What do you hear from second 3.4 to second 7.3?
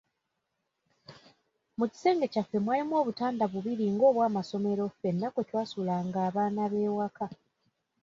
bubiri ng'obw'amasomero ffenna kwe twasulanga abaana b'ewaka.